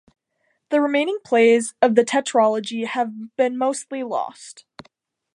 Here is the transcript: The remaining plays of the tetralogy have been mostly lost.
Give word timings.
The 0.69 0.81
remaining 0.81 1.19
plays 1.23 1.75
of 1.79 1.93
the 1.93 2.03
tetralogy 2.03 2.87
have 2.87 3.35
been 3.37 3.55
mostly 3.55 4.01
lost. 4.01 4.65